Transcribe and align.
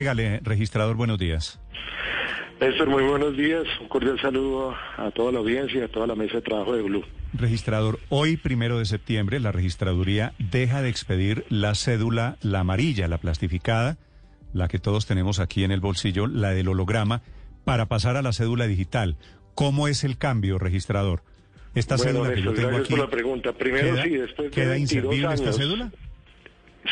Dígale, 0.00 0.40
registrador, 0.42 0.96
buenos 0.96 1.18
días. 1.18 1.60
Néstor, 2.58 2.88
muy 2.88 3.02
buenos 3.02 3.36
días. 3.36 3.64
Un 3.82 3.88
cordial 3.88 4.18
saludo 4.18 4.74
a 4.96 5.10
toda 5.10 5.30
la 5.30 5.40
audiencia 5.40 5.84
a 5.84 5.88
toda 5.88 6.06
la 6.06 6.14
mesa 6.14 6.36
de 6.36 6.40
trabajo 6.40 6.74
de 6.74 6.80
Blue. 6.80 7.04
Registrador, 7.34 7.98
hoy, 8.08 8.38
primero 8.38 8.78
de 8.78 8.86
septiembre, 8.86 9.40
la 9.40 9.52
registraduría 9.52 10.32
deja 10.38 10.80
de 10.80 10.88
expedir 10.88 11.44
la 11.50 11.74
cédula, 11.74 12.38
la 12.40 12.60
amarilla, 12.60 13.08
la 13.08 13.18
plastificada, 13.18 13.98
la 14.54 14.68
que 14.68 14.78
todos 14.78 15.04
tenemos 15.04 15.38
aquí 15.38 15.64
en 15.64 15.70
el 15.70 15.80
bolsillo, 15.80 16.26
la 16.26 16.52
del 16.52 16.68
holograma, 16.68 17.20
para 17.66 17.84
pasar 17.84 18.16
a 18.16 18.22
la 18.22 18.32
cédula 18.32 18.66
digital. 18.66 19.18
¿Cómo 19.54 19.86
es 19.86 20.02
el 20.02 20.16
cambio, 20.16 20.58
registrador? 20.58 21.24
Esta 21.74 21.98
cédula 21.98 22.32
que 22.32 22.40
yo 22.40 22.54
tengo 22.54 22.78
aquí. 22.78 22.94
por 22.94 23.00
la 23.00 23.10
pregunta. 23.10 23.52
Primero, 23.52 24.02
sí, 24.02 24.08
después 24.08 24.50
de 24.50 24.50
¿Queda 24.50 24.78
inservible 24.78 25.34
esta 25.34 25.52
cédula? 25.52 25.92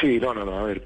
Sí, 0.00 0.18
no, 0.20 0.34
no, 0.34 0.44
no. 0.44 0.58
A 0.58 0.64
ver, 0.64 0.82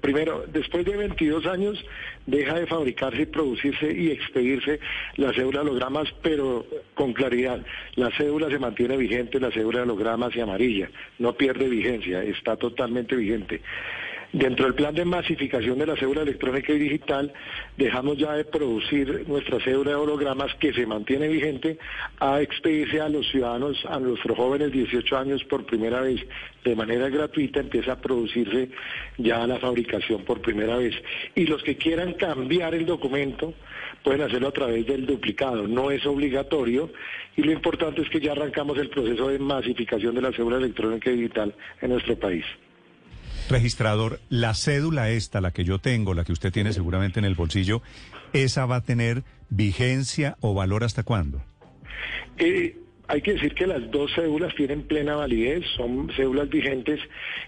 primero, 0.00 0.44
después 0.46 0.84
de 0.84 0.96
22 0.96 1.46
años 1.46 1.84
deja 2.26 2.54
de 2.54 2.66
fabricarse 2.66 3.22
y 3.22 3.26
producirse 3.26 3.92
y 3.92 4.10
expedirse 4.10 4.78
la 5.16 5.32
cédula 5.32 5.62
de 5.62 5.70
hologramas, 5.70 6.08
pero 6.22 6.64
con 6.94 7.12
claridad. 7.12 7.60
La 7.96 8.10
cédula 8.16 8.48
se 8.48 8.58
mantiene 8.58 8.96
vigente, 8.96 9.40
la 9.40 9.50
cédula 9.50 9.78
de 9.78 9.84
hologramas 9.84 10.34
y 10.36 10.40
amarilla. 10.40 10.88
No 11.18 11.34
pierde 11.34 11.68
vigencia, 11.68 12.22
está 12.22 12.56
totalmente 12.56 13.16
vigente. 13.16 13.60
Dentro 14.32 14.66
del 14.66 14.74
plan 14.74 14.94
de 14.94 15.04
masificación 15.04 15.78
de 15.78 15.86
la 15.86 15.96
cédula 15.96 16.22
electrónica 16.22 16.72
y 16.72 16.78
digital, 16.78 17.32
dejamos 17.76 18.18
ya 18.18 18.32
de 18.32 18.44
producir 18.44 19.24
nuestra 19.28 19.60
cédula 19.60 19.90
de 19.90 19.96
hologramas 19.96 20.54
que 20.56 20.72
se 20.72 20.84
mantiene 20.84 21.28
vigente 21.28 21.78
a 22.18 22.40
expedirse 22.40 23.00
a 23.00 23.08
los 23.08 23.28
ciudadanos, 23.30 23.84
a 23.88 23.98
nuestros 24.00 24.36
jóvenes 24.36 24.72
18 24.72 25.16
años 25.16 25.44
por 25.44 25.64
primera 25.64 26.00
vez 26.00 26.20
de 26.64 26.74
manera 26.74 27.08
gratuita, 27.08 27.60
empieza 27.60 27.92
a 27.92 28.00
producirse 28.00 28.70
ya 29.18 29.46
la 29.46 29.58
fabricación 29.58 30.24
por 30.24 30.40
primera 30.40 30.76
vez. 30.76 30.94
Y 31.34 31.46
los 31.46 31.62
que 31.62 31.76
quieran 31.76 32.14
cambiar 32.14 32.74
el 32.74 32.84
documento 32.84 33.54
pueden 34.02 34.22
hacerlo 34.22 34.48
a 34.48 34.52
través 34.52 34.86
del 34.86 35.06
duplicado, 35.06 35.68
no 35.68 35.90
es 35.90 36.04
obligatorio 36.04 36.90
y 37.36 37.42
lo 37.42 37.52
importante 37.52 38.02
es 38.02 38.08
que 38.10 38.20
ya 38.20 38.32
arrancamos 38.32 38.76
el 38.78 38.90
proceso 38.90 39.28
de 39.28 39.38
masificación 39.38 40.14
de 40.14 40.22
la 40.22 40.32
cédula 40.32 40.56
electrónica 40.56 41.10
y 41.10 41.16
digital 41.16 41.54
en 41.80 41.90
nuestro 41.90 42.18
país. 42.18 42.44
Registrador, 43.48 44.20
la 44.28 44.54
cédula 44.54 45.10
esta, 45.10 45.40
la 45.40 45.52
que 45.52 45.64
yo 45.64 45.78
tengo, 45.78 46.14
la 46.14 46.24
que 46.24 46.32
usted 46.32 46.52
tiene 46.52 46.72
seguramente 46.72 47.20
en 47.20 47.24
el 47.24 47.34
bolsillo, 47.34 47.80
¿esa 48.32 48.66
va 48.66 48.76
a 48.76 48.80
tener 48.80 49.22
vigencia 49.48 50.36
o 50.40 50.54
valor 50.54 50.82
hasta 50.82 51.04
cuándo? 51.04 51.42
Eh, 52.38 52.76
hay 53.08 53.22
que 53.22 53.34
decir 53.34 53.54
que 53.54 53.66
las 53.66 53.90
dos 53.90 54.12
cédulas 54.14 54.54
tienen 54.54 54.82
plena 54.82 55.14
validez, 55.14 55.64
son 55.76 56.10
cédulas 56.16 56.48
vigentes 56.48 57.00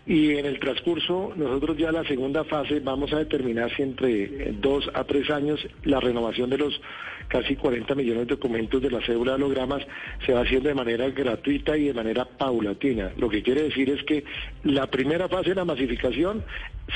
y 0.06 0.36
en 0.36 0.46
el 0.46 0.60
transcurso 0.60 1.32
nosotros 1.36 1.76
ya 1.76 1.90
la 1.90 2.04
segunda 2.04 2.44
fase 2.44 2.80
vamos 2.80 3.12
a 3.12 3.18
determinar 3.18 3.74
si 3.74 3.82
entre 3.82 4.52
dos 4.52 4.88
a 4.94 5.04
tres 5.04 5.28
años 5.30 5.60
la 5.84 6.00
renovación 6.00 6.50
de 6.50 6.58
los 6.58 6.80
casi 7.28 7.56
40 7.56 7.94
millones 7.94 8.26
de 8.26 8.36
documentos 8.36 8.80
de 8.80 8.90
la 8.90 9.04
cédula 9.04 9.32
de 9.32 9.42
hologramas 9.42 9.82
se 10.24 10.32
va 10.32 10.42
haciendo 10.42 10.68
de 10.68 10.74
manera 10.74 11.08
gratuita 11.10 11.76
y 11.76 11.86
de 11.86 11.94
manera 11.94 12.24
paulatina. 12.24 13.12
Lo 13.16 13.28
que 13.28 13.42
quiere 13.42 13.64
decir 13.64 13.90
es 13.90 14.02
que 14.04 14.24
la 14.64 14.86
primera 14.86 15.28
fase 15.28 15.50
de 15.50 15.56
la 15.56 15.64
masificación 15.64 16.44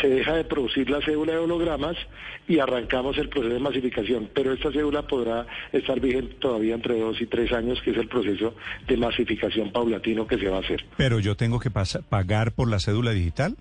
se 0.00 0.08
deja 0.08 0.34
de 0.34 0.44
producir 0.44 0.88
la 0.90 1.00
cédula 1.00 1.32
de 1.32 1.38
hologramas 1.38 1.96
y 2.48 2.58
arrancamos 2.58 3.16
el 3.18 3.28
proceso 3.28 3.54
de 3.54 3.60
masificación, 3.60 4.28
pero 4.32 4.52
esta 4.52 4.72
cédula 4.72 5.06
podrá 5.06 5.46
estar 5.72 6.00
vigente 6.00 6.34
todavía 6.40 6.74
entre 6.74 6.98
dos 6.98 7.20
y 7.20 7.26
tres 7.26 7.52
años, 7.52 7.80
que 7.82 7.90
es 7.90 7.96
el 7.96 8.08
proceso 8.08 8.54
de 8.86 8.96
masificación 8.96 9.70
paulatino 9.72 10.26
que 10.26 10.38
se 10.38 10.48
va 10.48 10.58
a 10.58 10.60
hacer. 10.60 10.84
Pero 10.96 11.20
yo 11.20 11.36
tengo 11.36 11.60
que 11.60 11.70
pagar 11.70 12.52
por 12.52 12.68
la 12.68 12.78
cédula 12.78 13.12
digital. 13.12 13.56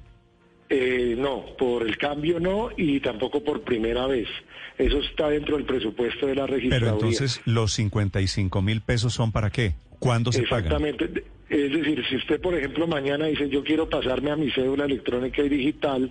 Eh, 0.69 1.15
no, 1.17 1.45
por 1.57 1.85
el 1.85 1.97
cambio 1.97 2.39
no 2.39 2.69
y 2.77 3.01
tampoco 3.01 3.43
por 3.43 3.61
primera 3.61 4.07
vez. 4.07 4.29
Eso 4.77 4.99
está 4.99 5.29
dentro 5.29 5.57
del 5.57 5.65
presupuesto 5.65 6.27
de 6.27 6.35
la 6.35 6.47
registraduría. 6.47 6.93
Pero 6.93 7.09
entonces, 7.09 7.41
¿los 7.45 7.73
55 7.73 8.61
mil 8.61 8.81
pesos 8.81 9.13
son 9.13 9.33
para 9.33 9.49
qué? 9.49 9.73
¿Cuándo 10.01 10.31
se? 10.31 10.41
Exactamente. 10.41 11.23
Es 11.47 11.71
decir, 11.71 12.03
si 12.09 12.15
usted, 12.15 12.41
por 12.41 12.55
ejemplo, 12.55 12.87
mañana 12.87 13.27
dice 13.27 13.47
yo 13.49 13.63
quiero 13.63 13.87
pasarme 13.87 14.31
a 14.31 14.35
mi 14.35 14.49
cédula 14.49 14.85
electrónica 14.85 15.43
y 15.43 15.49
digital, 15.49 16.09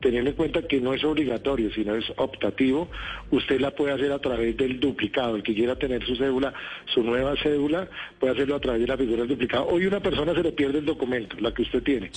teniendo 0.00 0.30
en 0.30 0.36
cuenta 0.36 0.62
que 0.62 0.80
no 0.80 0.94
es 0.94 1.02
obligatorio, 1.04 1.70
sino 1.72 1.94
es 1.94 2.04
optativo, 2.16 2.88
usted 3.30 3.60
la 3.60 3.70
puede 3.70 3.92
hacer 3.92 4.12
a 4.12 4.18
través 4.18 4.56
del 4.56 4.78
duplicado. 4.78 5.36
El 5.36 5.42
que 5.42 5.54
quiera 5.54 5.76
tener 5.76 6.04
su 6.04 6.16
cédula, 6.16 6.52
su 6.86 7.02
nueva 7.02 7.34
cédula, 7.42 7.88
puede 8.18 8.34
hacerlo 8.34 8.56
a 8.56 8.60
través 8.60 8.82
de 8.82 8.86
la 8.86 8.96
figura 8.96 9.18
del 9.18 9.28
duplicado. 9.28 9.66
Hoy 9.68 9.86
una 9.86 10.00
persona 10.00 10.34
se 10.34 10.42
le 10.42 10.52
pierde 10.52 10.78
el 10.78 10.84
documento, 10.84 11.36
la 11.40 11.52
que 11.52 11.62
usted 11.62 11.82
tiene, 11.82 12.10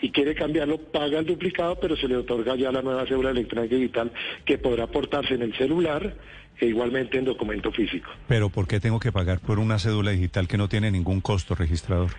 y 0.00 0.10
quiere 0.10 0.34
cambiarlo, 0.34 0.78
paga 0.78 1.18
el 1.18 1.26
duplicado, 1.26 1.78
pero 1.80 1.96
se 1.96 2.08
le 2.08 2.16
otorga 2.16 2.56
ya 2.56 2.72
la 2.72 2.82
nueva 2.82 3.06
cédula 3.06 3.30
electrónica 3.30 3.74
digital 3.74 4.12
que 4.44 4.58
podrá 4.58 4.84
aportarse 4.84 5.34
en 5.34 5.42
el 5.42 5.56
celular 5.56 6.14
e 6.58 6.66
igualmente 6.66 7.18
en 7.18 7.24
documento 7.24 7.70
físico. 7.70 8.10
Pero 8.28 8.48
¿por 8.48 8.66
qué 8.66 8.80
tengo 8.80 8.98
que 8.98 9.12
pagar 9.12 9.40
por 9.40 9.58
una 9.58 9.78
cédula 9.78 10.12
digital 10.12 10.48
que 10.48 10.56
no 10.56 10.68
tiene 10.68 10.90
ningún 10.90 11.20
costo 11.20 11.54
registrador? 11.54 12.10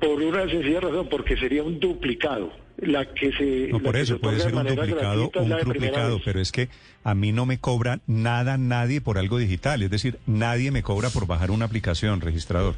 Por 0.00 0.22
una 0.22 0.48
sencilla 0.48 0.80
razón, 0.80 1.08
porque 1.10 1.36
sería 1.36 1.62
un 1.62 1.78
duplicado. 1.78 2.50
La 2.78 3.04
que 3.04 3.32
se. 3.32 3.68
No, 3.68 3.80
por 3.80 3.96
eso 3.96 4.18
puede 4.18 4.40
ser 4.40 4.54
un 4.54 4.66
duplicado 4.66 5.30
o 5.34 5.42
un 5.42 5.50
duplicado, 5.50 6.20
pero 6.24 6.40
es 6.40 6.50
que 6.50 6.70
a 7.04 7.14
mí 7.14 7.30
no 7.32 7.44
me 7.44 7.58
cobra 7.58 8.00
nada 8.06 8.56
nadie 8.56 9.02
por 9.02 9.18
algo 9.18 9.36
digital. 9.36 9.82
Es 9.82 9.90
decir, 9.90 10.18
nadie 10.26 10.70
me 10.70 10.82
cobra 10.82 11.10
por 11.10 11.26
bajar 11.26 11.50
una 11.50 11.66
aplicación 11.66 12.22
registrador. 12.22 12.74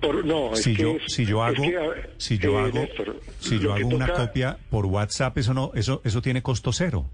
Por, 0.00 0.24
no, 0.24 0.54
si 0.54 0.76
yo 0.76 0.96
si 1.06 1.24
yo 1.24 1.42
hago 1.42 1.64
si 2.18 2.38
yo 2.38 2.58
hago 2.58 2.86
si 3.40 3.58
yo 3.58 3.72
hago 3.72 3.88
una 3.88 4.12
copia 4.12 4.58
por 4.70 4.86
WhatsApp 4.86 5.36
eso 5.38 5.54
no 5.54 5.72
eso 5.74 6.02
eso 6.04 6.22
tiene 6.22 6.42
costo 6.42 6.72
cero. 6.72 7.06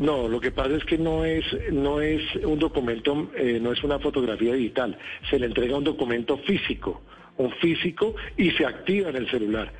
No, 0.00 0.26
lo 0.26 0.40
que 0.40 0.50
pasa 0.50 0.74
es 0.74 0.84
que 0.84 0.98
no 0.98 1.24
es 1.24 1.44
no 1.70 2.00
es 2.00 2.22
un 2.44 2.58
documento 2.58 3.30
eh, 3.36 3.60
no 3.62 3.72
es 3.72 3.84
una 3.84 4.00
fotografía 4.00 4.54
digital, 4.54 4.98
se 5.30 5.38
le 5.38 5.46
entrega 5.46 5.76
un 5.76 5.84
documento 5.84 6.36
físico 6.38 7.02
un 7.38 7.50
físico 7.52 8.14
y 8.36 8.50
se 8.52 8.64
activa 8.64 9.10
en 9.10 9.16
el 9.16 9.30
celular. 9.30 9.72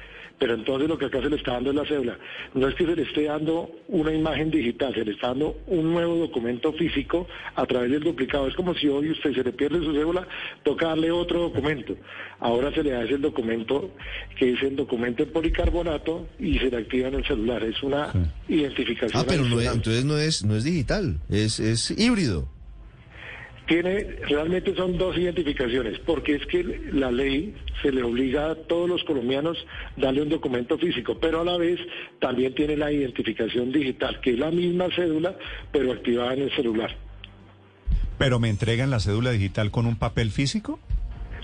Pero 0.43 0.55
entonces 0.55 0.89
lo 0.89 0.99
que 0.99 1.05
acá 1.05 1.23
se 1.23 1.31
le 1.31 1.37
está 1.37 1.53
dando 1.53 1.71
es 1.71 1.77
la 1.77 1.87
cédula. 1.87 2.19
No 2.55 2.67
es 2.67 2.75
que 2.75 2.85
se 2.85 2.97
le 2.97 3.03
esté 3.03 3.27
dando 3.27 3.71
una 3.87 4.13
imagen 4.13 4.51
digital, 4.51 4.93
se 4.93 5.05
le 5.05 5.13
está 5.13 5.29
dando 5.29 5.57
un 5.69 5.93
nuevo 5.93 6.17
documento 6.17 6.73
físico 6.73 7.29
a 7.55 7.65
través 7.65 7.93
del 7.93 8.03
duplicado. 8.03 8.49
Es 8.49 8.57
como 8.57 8.75
si 8.75 8.89
hoy 8.89 9.13
usted 9.13 9.35
se 9.35 9.45
le 9.45 9.53
pierde 9.53 9.79
su 9.79 9.93
cédula, 9.93 10.27
toca 10.65 10.89
darle 10.89 11.13
otro 11.13 11.43
documento. 11.43 11.97
Ahora 12.41 12.75
se 12.75 12.83
le 12.83 12.91
da 12.91 13.05
ese 13.05 13.19
documento 13.19 13.93
que 14.37 14.55
es 14.55 14.63
el 14.65 14.75
documento 14.75 15.23
en 15.23 15.31
policarbonato 15.31 16.27
y 16.41 16.59
se 16.59 16.71
le 16.71 16.79
activa 16.79 17.07
en 17.07 17.15
el 17.15 17.25
celular. 17.25 17.63
Es 17.63 17.81
una 17.85 18.13
identificación. 18.49 19.23
Ah, 19.23 19.25
pero 19.29 19.45
entonces 19.45 20.05
no 20.05 20.19
es, 20.19 20.45
no 20.45 20.57
es 20.57 20.65
digital, 20.65 21.21
es, 21.31 21.61
es 21.61 21.93
híbrido 21.93 22.49
tiene 23.73 24.05
realmente 24.29 24.75
son 24.75 24.99
dos 24.99 25.17
identificaciones, 25.17 25.99
porque 26.01 26.35
es 26.35 26.45
que 26.45 26.63
la 26.93 27.11
ley 27.11 27.55
se 27.81 27.91
le 27.91 28.03
obliga 28.03 28.51
a 28.51 28.55
todos 28.55 28.87
los 28.87 29.03
colombianos 29.05 29.57
darle 29.97 30.21
un 30.21 30.29
documento 30.29 30.77
físico, 30.77 31.17
pero 31.19 31.41
a 31.41 31.45
la 31.45 31.57
vez 31.57 31.81
también 32.21 32.55
tiene 32.55 32.77
la 32.77 32.93
identificación 32.93 33.73
digital, 33.73 34.21
que 34.21 34.33
es 34.33 34.39
la 34.39 34.51
misma 34.51 34.89
cédula, 34.95 35.39
pero 35.73 35.91
activada 35.91 36.35
en 36.35 36.43
el 36.43 36.55
celular. 36.55 36.95
¿Pero 38.19 38.39
me 38.39 38.51
entregan 38.51 38.91
la 38.91 39.01
cédula 39.01 39.31
digital 39.31 39.71
con 39.71 39.87
un 39.87 39.97
papel 39.97 40.33
físico? 40.33 40.79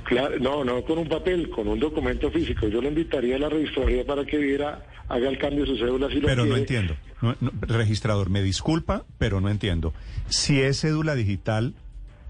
Claro, 0.05 0.39
no, 0.39 0.65
no 0.65 0.83
con 0.85 0.99
un 0.99 1.09
papel, 1.09 1.49
con 1.49 1.67
un 1.67 1.81
documento 1.81 2.31
físico. 2.31 2.69
Yo 2.69 2.83
le 2.83 2.89
invitaría 2.89 3.37
a 3.37 3.39
la 3.39 3.49
registraduría 3.49 4.05
para 4.05 4.27
que 4.27 4.37
viera, 4.37 4.85
haga 5.09 5.31
el 5.31 5.39
cambio 5.39 5.65
de 5.65 5.71
su 5.71 5.79
cédula 5.79 6.09
si 6.11 6.21
lo 6.21 6.29
Pero 6.29 6.45
no 6.45 6.57
entiendo. 6.59 6.95
registrador, 7.63 8.29
me 8.29 8.43
disculpa, 8.43 9.07
pero 9.17 9.41
no 9.41 9.49
entiendo. 9.49 9.95
Si 10.29 10.61
es 10.61 10.83
cédula 10.83 11.15
digital, 11.15 11.73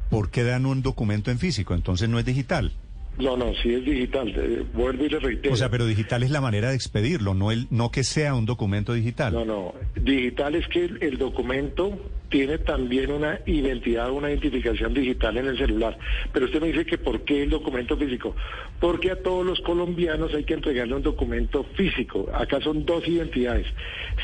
¿por 0.09 0.31
qué 0.31 0.45
dan 0.45 0.67
un 0.67 0.83
documento 0.83 1.31
en 1.31 1.39
físico? 1.39 1.75
Entonces 1.75 2.09
no 2.09 2.19
es 2.19 2.25
digital. 2.25 2.73
No, 3.19 3.37
no, 3.37 3.53
sí 3.63 3.75
es 3.75 3.85
digital. 3.85 4.33
Eh, 4.37 4.65
vuelvo 4.73 5.05
y 5.05 5.09
le 5.09 5.19
reitero. 5.19 5.53
O 5.53 5.57
sea, 5.57 5.69
pero 5.69 5.87
digital 5.87 6.23
es 6.23 6.31
la 6.31 6.41
manera 6.41 6.71
de 6.71 6.77
expedirlo, 6.77 7.35
no 7.35 7.51
el, 7.51 7.67
no 7.71 7.91
que 7.91 8.05
sea 8.05 8.35
un 8.35 8.47
documento 8.47 8.93
digital. 8.93 9.33
No, 9.33 9.45
no. 9.45 9.75
Digital 9.97 10.55
es 10.55 10.69
que 10.69 10.85
el, 10.85 11.19
documento 11.19 11.99
tiene 12.29 12.59
también 12.59 13.11
una 13.11 13.41
identidad, 13.45 14.13
una 14.13 14.31
identificación 14.31 14.95
digital 14.95 15.37
en 15.37 15.47
el 15.47 15.59
celular. 15.59 15.99
Pero 16.33 16.47
usted 16.47 16.61
me 16.61 16.69
dice 16.69 16.87
que 16.87 16.97
¿por 16.97 17.23
qué 17.23 17.43
el 17.43 17.51
documento 17.51 17.97
físico? 17.97 18.37
Porque 18.79 19.11
a 19.11 19.21
todos 19.21 19.45
los 19.45 19.61
colombianos 19.63 20.33
hay 20.33 20.45
que 20.45 20.55
entregarle 20.55 20.95
un 20.95 21.03
documento 21.03 21.65
físico. 21.75 22.29
Acá 22.33 22.61
son 22.61 22.87
dos 22.87 23.07
identidades. 23.09 23.67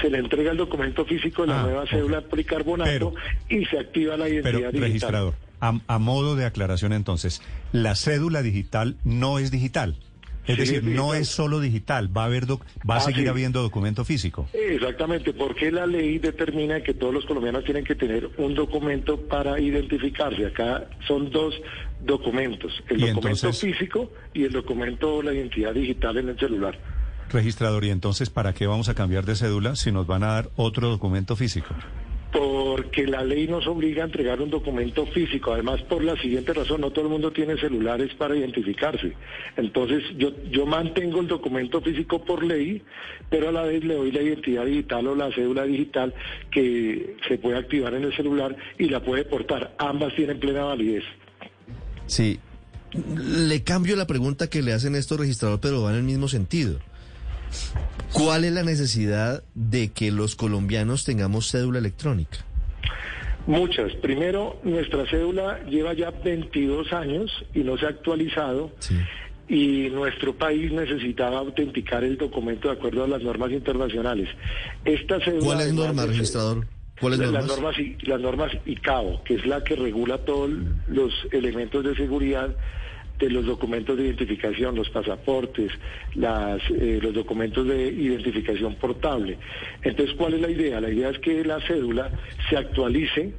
Se 0.00 0.08
le 0.08 0.18
entrega 0.18 0.52
el 0.52 0.56
documento 0.56 1.04
físico 1.04 1.42
de 1.42 1.48
la 1.48 1.62
ah, 1.62 1.64
nueva 1.64 1.86
cédula 1.88 2.20
policarbonato 2.20 3.14
y 3.48 3.64
se 3.64 3.80
activa 3.80 4.16
la 4.16 4.28
identidad 4.28 4.70
digital. 4.70 4.80
Registrador. 4.80 5.34
A, 5.86 5.98
modo 5.98 6.36
de 6.36 6.44
aclaración 6.44 6.92
entonces, 6.92 7.40
la 7.72 7.94
cédula 7.94 8.42
digital 8.42 8.96
no 9.04 9.38
es 9.38 9.50
digital. 9.50 9.96
Es 10.46 10.58
decir, 10.58 10.84
no 10.84 11.14
es 11.14 11.28
solo 11.28 11.58
digital, 11.58 12.14
va 12.14 12.24
a 12.24 12.26
haber 12.26 12.44
va 12.46 12.96
a 12.96 13.00
seguir 13.00 13.30
habiendo 13.30 13.62
documento 13.62 14.04
físico. 14.04 14.46
Exactamente, 14.52 15.32
porque 15.32 15.72
la 15.72 15.86
ley 15.86 16.18
determina 16.18 16.82
que 16.82 16.92
todos 16.92 17.14
los 17.14 17.24
colombianos 17.24 17.64
tienen 17.64 17.82
que 17.82 17.94
tener 17.94 18.28
un 18.36 18.54
documento 18.54 19.18
para 19.18 19.58
identificarse. 19.58 20.44
Acá 20.44 20.86
son 21.06 21.30
dos 21.30 21.54
documentos, 22.04 22.72
el 22.90 23.00
documento 23.00 23.52
físico 23.54 24.12
y 24.34 24.44
el 24.44 24.52
documento 24.52 25.22
la 25.22 25.32
identidad 25.32 25.72
digital 25.72 26.18
en 26.18 26.28
el 26.28 26.38
celular. 26.38 26.78
Registrador, 27.30 27.84
¿y 27.84 27.90
entonces 27.90 28.28
para 28.28 28.52
qué 28.52 28.66
vamos 28.66 28.90
a 28.90 28.94
cambiar 28.94 29.24
de 29.24 29.36
cédula 29.36 29.76
si 29.76 29.92
nos 29.92 30.06
van 30.06 30.24
a 30.24 30.34
dar 30.34 30.50
otro 30.56 30.90
documento 30.90 31.36
físico? 31.36 31.74
Porque 32.34 33.06
la 33.06 33.22
ley 33.22 33.46
nos 33.46 33.64
obliga 33.68 34.02
a 34.02 34.06
entregar 34.06 34.40
un 34.40 34.50
documento 34.50 35.06
físico. 35.06 35.52
Además, 35.52 35.80
por 35.82 36.02
la 36.02 36.20
siguiente 36.20 36.52
razón, 36.52 36.80
no 36.80 36.90
todo 36.90 37.04
el 37.04 37.10
mundo 37.12 37.30
tiene 37.30 37.56
celulares 37.56 38.12
para 38.14 38.36
identificarse. 38.36 39.12
Entonces, 39.56 40.02
yo, 40.18 40.32
yo 40.50 40.66
mantengo 40.66 41.20
el 41.20 41.28
documento 41.28 41.80
físico 41.80 42.24
por 42.24 42.42
ley, 42.42 42.82
pero 43.30 43.50
a 43.50 43.52
la 43.52 43.62
vez 43.62 43.84
le 43.84 43.94
doy 43.94 44.10
la 44.10 44.22
identidad 44.22 44.66
digital 44.66 45.06
o 45.06 45.14
la 45.14 45.32
cédula 45.32 45.62
digital 45.62 46.12
que 46.50 47.14
se 47.28 47.38
puede 47.38 47.56
activar 47.56 47.94
en 47.94 48.02
el 48.02 48.16
celular 48.16 48.56
y 48.78 48.88
la 48.88 49.00
puede 49.00 49.24
portar. 49.24 49.76
Ambas 49.78 50.12
tienen 50.16 50.40
plena 50.40 50.64
validez. 50.64 51.04
Sí. 52.06 52.40
Le 53.16 53.62
cambio 53.62 53.94
la 53.94 54.08
pregunta 54.08 54.50
que 54.50 54.60
le 54.60 54.72
hacen 54.72 54.96
estos 54.96 55.20
registradores, 55.20 55.60
pero 55.62 55.82
va 55.82 55.90
en 55.90 55.98
el 55.98 56.02
mismo 56.02 56.26
sentido. 56.26 56.80
¿Cuál 58.12 58.44
es 58.44 58.52
la 58.52 58.62
necesidad 58.62 59.42
de 59.54 59.92
que 59.92 60.12
los 60.12 60.36
colombianos 60.36 61.04
tengamos 61.04 61.50
cédula 61.50 61.78
electrónica? 61.78 62.38
Muchas. 63.46 63.92
Primero, 63.96 64.60
nuestra 64.62 65.04
cédula 65.10 65.62
lleva 65.68 65.92
ya 65.92 66.10
22 66.10 66.92
años 66.92 67.30
y 67.52 67.60
no 67.60 67.76
se 67.76 67.86
ha 67.86 67.90
actualizado. 67.90 68.70
Y 69.46 69.88
nuestro 69.90 70.34
país 70.34 70.72
necesitaba 70.72 71.38
autenticar 71.38 72.02
el 72.04 72.16
documento 72.16 72.68
de 72.68 72.74
acuerdo 72.74 73.04
a 73.04 73.08
las 73.08 73.22
normas 73.22 73.50
internacionales. 73.50 74.28
Esta 74.84 75.20
cédula, 75.20 75.44
¿Cuál 75.44 75.60
es 75.60 75.74
norma, 75.74 76.06
registrador? 76.06 76.66
¿Cuáles 76.98 77.18
normas? 77.18 77.46
Las 77.46 77.56
normas, 77.58 77.76
las 78.02 78.20
normas 78.20 78.52
ICAO, 78.64 79.22
que 79.24 79.34
es 79.34 79.44
la 79.44 79.62
que 79.62 79.76
regula 79.76 80.18
todos 80.18 80.50
los 80.88 81.12
elementos 81.32 81.84
de 81.84 81.94
seguridad 81.96 82.56
de 83.18 83.30
los 83.30 83.46
documentos 83.46 83.96
de 83.96 84.04
identificación, 84.04 84.74
los 84.74 84.90
pasaportes, 84.90 85.70
las, 86.14 86.60
eh, 86.70 86.98
los 87.00 87.14
documentos 87.14 87.66
de 87.66 87.88
identificación 87.88 88.74
portable. 88.76 89.38
Entonces, 89.82 90.14
¿cuál 90.16 90.34
es 90.34 90.40
la 90.40 90.50
idea? 90.50 90.80
La 90.80 90.90
idea 90.90 91.10
es 91.10 91.18
que 91.20 91.44
la 91.44 91.60
cédula 91.60 92.10
se 92.48 92.56
actualice 92.56 93.32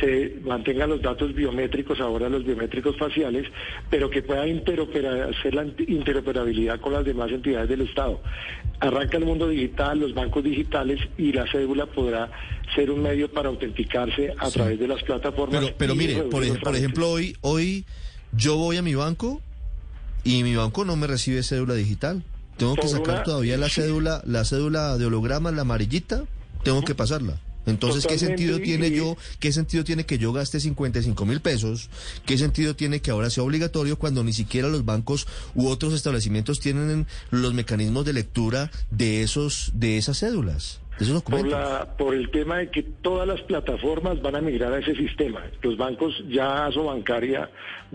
se 0.00 0.36
mantengan 0.42 0.90
los 0.90 1.02
datos 1.02 1.34
biométricos, 1.34 2.00
ahora 2.00 2.28
los 2.28 2.44
biométricos 2.44 2.96
faciales, 2.96 3.46
pero 3.90 4.08
que 4.08 4.22
pueda 4.22 4.42
hacer 4.42 5.54
la 5.54 5.64
interoperabilidad 5.86 6.80
con 6.80 6.92
las 6.92 7.04
demás 7.04 7.30
entidades 7.30 7.68
del 7.68 7.82
Estado. 7.82 8.20
Arranca 8.80 9.18
el 9.18 9.24
mundo 9.24 9.48
digital, 9.48 10.00
los 10.00 10.14
bancos 10.14 10.44
digitales 10.44 11.00
y 11.18 11.32
la 11.32 11.50
cédula 11.50 11.86
podrá 11.86 12.30
ser 12.74 12.90
un 12.90 13.02
medio 13.02 13.30
para 13.30 13.48
autenticarse 13.48 14.32
a 14.38 14.50
través 14.50 14.78
de 14.78 14.88
las 14.88 15.02
plataformas. 15.02 15.60
Pero, 15.60 15.74
pero 15.76 15.94
mire, 15.94 16.22
por, 16.22 16.60
por 16.60 16.74
ejemplo, 16.74 17.10
hoy, 17.10 17.36
hoy 17.42 17.84
yo 18.32 18.56
voy 18.56 18.76
a 18.76 18.82
mi 18.82 18.94
banco 18.94 19.40
y 20.24 20.42
mi 20.42 20.54
banco 20.54 20.84
no 20.84 20.96
me 20.96 21.06
recibe 21.06 21.42
cédula 21.42 21.74
digital. 21.74 22.24
Tengo 22.56 22.74
que 22.76 22.88
sacar 22.88 23.24
todavía 23.24 23.56
la 23.56 23.68
cédula, 23.68 24.22
la 24.26 24.44
cédula 24.44 24.96
de 24.98 25.06
holograma, 25.06 25.50
la 25.50 25.62
amarillita, 25.62 26.24
tengo 26.62 26.82
que 26.82 26.94
pasarla. 26.94 27.40
Entonces, 27.64 28.06
¿qué 28.06 28.18
sentido 28.18 28.58
tiene 28.58 28.90
yo, 28.90 29.16
qué 29.38 29.52
sentido 29.52 29.84
tiene 29.84 30.04
que 30.04 30.18
yo 30.18 30.32
gaste 30.32 30.58
55 30.58 31.24
mil 31.24 31.40
pesos? 31.40 31.90
¿Qué 32.26 32.36
sentido 32.36 32.74
tiene 32.74 33.00
que 33.00 33.12
ahora 33.12 33.30
sea 33.30 33.44
obligatorio 33.44 33.98
cuando 33.98 34.24
ni 34.24 34.32
siquiera 34.32 34.68
los 34.68 34.84
bancos 34.84 35.26
u 35.54 35.68
otros 35.68 35.94
establecimientos 35.94 36.58
tienen 36.58 37.06
los 37.30 37.54
mecanismos 37.54 38.04
de 38.04 38.14
lectura 38.14 38.70
de 38.90 39.22
esos, 39.22 39.70
de 39.74 39.96
esas 39.96 40.18
cédulas? 40.18 40.81
Por, 41.24 41.46
la, 41.46 41.96
por 41.96 42.14
el 42.14 42.30
tema 42.30 42.58
de 42.58 42.70
que 42.70 42.82
todas 42.82 43.26
las 43.26 43.40
plataformas 43.42 44.20
van 44.22 44.36
a 44.36 44.40
migrar 44.40 44.72
a 44.72 44.78
ese 44.78 44.94
sistema. 44.94 45.42
Los 45.62 45.76
bancos, 45.76 46.22
ya 46.28 46.66
ASO 46.66 46.84
Bancaria 46.84 47.50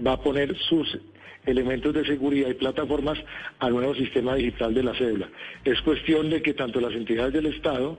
va 0.05 0.13
a 0.13 0.21
poner 0.21 0.57
sus 0.57 0.97
elementos 1.45 1.93
de 1.93 2.05
seguridad 2.05 2.49
y 2.49 2.53
plataformas 2.55 3.17
al 3.59 3.73
nuevo 3.73 3.95
sistema 3.95 4.35
digital 4.35 4.73
de 4.73 4.83
la 4.83 4.93
cédula. 4.95 5.29
Es 5.63 5.81
cuestión 5.81 6.29
de 6.29 6.41
que 6.41 6.53
tanto 6.53 6.81
las 6.81 6.93
entidades 6.93 7.33
del 7.33 7.47
Estado 7.47 7.97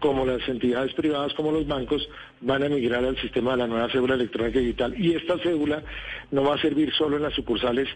como 0.00 0.26
las 0.26 0.46
entidades 0.48 0.92
privadas, 0.94 1.34
como 1.34 1.52
los 1.52 1.66
bancos, 1.66 2.08
van 2.40 2.62
a 2.64 2.68
migrar 2.68 3.04
al 3.04 3.18
sistema 3.20 3.52
de 3.52 3.58
la 3.58 3.66
nueva 3.66 3.90
cédula 3.90 4.14
electrónica 4.14 4.58
digital. 4.58 4.94
Y 4.98 5.14
esta 5.14 5.38
cédula 5.38 5.82
no 6.30 6.42
va 6.42 6.54
a 6.54 6.60
servir 6.60 6.92
solo 6.92 7.16
en 7.16 7.22
las 7.22 7.34
sucursales 7.34 7.88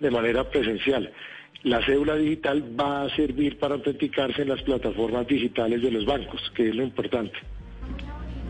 de 0.00 0.10
manera 0.10 0.48
presencial. 0.50 1.10
La 1.62 1.84
cédula 1.86 2.16
digital 2.16 2.78
va 2.78 3.04
a 3.04 3.16
servir 3.16 3.58
para 3.58 3.74
autenticarse 3.74 4.42
en 4.42 4.48
las 4.48 4.62
plataformas 4.62 5.26
digitales 5.26 5.80
de 5.80 5.92
los 5.92 6.04
bancos, 6.04 6.40
que 6.54 6.68
es 6.68 6.74
lo 6.74 6.82
importante. 6.82 7.38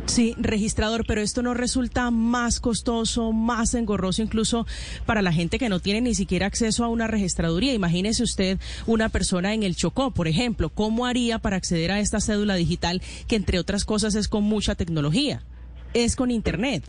Sí, 0.07 0.35
registrador, 0.37 1.05
pero 1.07 1.21
esto 1.21 1.43
no 1.43 1.55
resulta 1.55 2.11
más 2.11 2.61
costoso, 2.61 3.33
más 3.33 3.75
engorroso 3.75 4.21
incluso 4.21 4.67
para 5.07 5.23
la 5.23 5.33
gente 5.33 5.59
que 5.59 5.69
no 5.69 5.81
tiene 5.81 6.01
ni 6.01 6.15
siquiera 6.15 6.47
acceso 6.47 6.85
a 6.85 6.89
una 6.89 7.07
registraduría. 7.07 7.73
Imagínese 7.73 8.23
usted 8.23 8.59
una 8.87 9.09
persona 9.09 9.55
en 9.55 9.63
el 9.63 9.77
Chocó, 9.77 10.11
por 10.11 10.27
ejemplo, 10.27 10.71
¿cómo 10.71 11.07
haría 11.07 11.39
para 11.39 11.57
acceder 11.57 11.93
a 11.93 12.01
esta 12.01 12.21
cédula 12.21 12.57
digital 12.57 13.01
que 13.29 13.37
entre 13.37 13.59
otras 13.59 13.85
cosas 13.85 14.15
es 14.17 14.29
con 14.29 14.43
mucha 14.43 14.75
tecnología? 14.75 15.43
Es 15.95 16.17
con 16.17 16.31
Internet. 16.31 16.85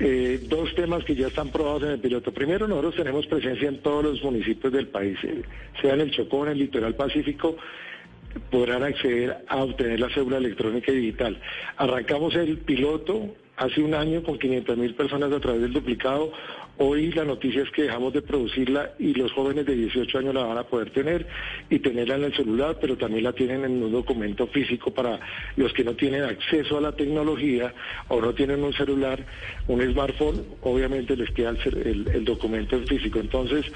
Eh, 0.00 0.46
dos 0.48 0.74
temas 0.74 1.04
que 1.04 1.14
ya 1.14 1.28
están 1.28 1.48
probados 1.48 1.82
en 1.84 1.90
el 1.90 2.00
piloto. 2.00 2.32
Primero, 2.32 2.68
nosotros 2.68 2.96
tenemos 2.96 3.26
presencia 3.26 3.68
en 3.68 3.80
todos 3.80 4.04
los 4.04 4.22
municipios 4.22 4.72
del 4.72 4.88
país, 4.88 5.18
eh, 5.24 5.42
sea 5.80 5.94
en 5.94 6.02
el 6.02 6.10
Chocó, 6.10 6.46
en 6.46 6.52
el 6.52 6.58
litoral 6.58 6.94
pacífico, 6.94 7.56
podrán 8.50 8.82
acceder 8.82 9.44
a 9.48 9.56
obtener 9.58 10.00
la 10.00 10.08
cédula 10.10 10.38
electrónica 10.38 10.92
y 10.92 10.96
digital. 10.96 11.40
Arrancamos 11.76 12.34
el 12.34 12.58
piloto 12.58 13.34
hace 13.56 13.82
un 13.82 13.94
año 13.94 14.22
con 14.22 14.38
500 14.38 14.76
mil 14.76 14.94
personas 14.94 15.32
a 15.32 15.40
través 15.40 15.60
del 15.60 15.72
duplicado. 15.72 16.32
Hoy 16.80 17.10
la 17.10 17.24
noticia 17.24 17.62
es 17.62 17.70
que 17.72 17.82
dejamos 17.82 18.12
de 18.12 18.22
producirla 18.22 18.92
y 19.00 19.12
los 19.12 19.32
jóvenes 19.32 19.66
de 19.66 19.74
18 19.74 20.18
años 20.18 20.32
la 20.32 20.44
van 20.44 20.58
a 20.58 20.62
poder 20.62 20.90
tener 20.90 21.26
y 21.68 21.80
tenerla 21.80 22.14
en 22.14 22.24
el 22.24 22.36
celular, 22.36 22.78
pero 22.80 22.96
también 22.96 23.24
la 23.24 23.32
tienen 23.32 23.64
en 23.64 23.82
un 23.82 23.90
documento 23.90 24.46
físico 24.46 24.92
para 24.92 25.18
los 25.56 25.72
que 25.72 25.82
no 25.82 25.94
tienen 25.94 26.22
acceso 26.22 26.78
a 26.78 26.80
la 26.80 26.92
tecnología 26.92 27.74
o 28.06 28.20
no 28.20 28.32
tienen 28.32 28.62
un 28.62 28.72
celular, 28.74 29.26
un 29.66 29.82
smartphone, 29.90 30.40
obviamente 30.62 31.16
les 31.16 31.30
queda 31.30 31.50
el, 31.50 32.24
documento 32.24 32.78
físico. 32.86 33.18
Entonces, 33.18 33.66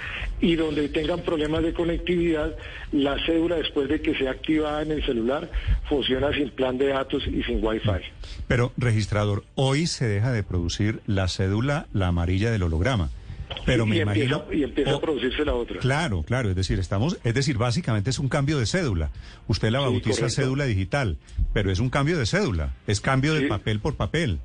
y 0.40 0.54
donde 0.54 0.88
tengan 0.88 1.22
problemas 1.22 1.64
de 1.64 1.72
conectividad, 1.72 2.56
la 2.92 3.16
cédula 3.26 3.56
después 3.56 3.88
de 3.88 4.00
que 4.00 4.14
sea 4.14 4.30
activada 4.30 4.82
en 4.82 4.92
el 4.92 5.04
celular 5.04 5.50
funciona 5.88 6.32
sin 6.32 6.50
plan 6.50 6.78
de 6.78 6.88
datos 6.88 7.26
y 7.26 7.42
sin 7.42 7.64
wifi. 7.64 7.88
Pero, 8.46 8.72
registrador, 8.76 9.42
hoy 9.56 9.88
se 9.88 10.06
deja 10.06 10.30
de 10.30 10.44
producir 10.44 11.00
la 11.06 11.26
cédula, 11.26 11.86
la 11.92 12.06
amarilla 12.08 12.52
del 12.52 12.62
holograma 12.62 12.91
pero 13.66 13.86
me 13.86 13.98
imagino. 13.98 14.44
y 14.52 14.62
empieza 14.62 14.94
a 14.94 15.00
producirse 15.00 15.44
la 15.44 15.54
otra. 15.54 15.78
Claro, 15.78 16.22
claro. 16.22 16.50
Es 16.50 16.56
decir, 16.56 16.78
estamos, 16.78 17.18
es 17.24 17.34
decir, 17.34 17.58
básicamente 17.58 18.10
es 18.10 18.18
un 18.18 18.28
cambio 18.28 18.58
de 18.58 18.66
cédula. 18.66 19.10
Usted 19.48 19.70
la 19.70 19.80
bautiza 19.80 20.28
cédula 20.30 20.64
digital, 20.64 21.18
pero 21.52 21.70
es 21.70 21.78
un 21.78 21.90
cambio 21.90 22.18
de 22.18 22.26
cédula. 22.26 22.74
Es 22.86 23.00
cambio 23.00 23.34
de 23.34 23.48
papel 23.48 23.80
por 23.80 23.96
papel. 23.96 24.38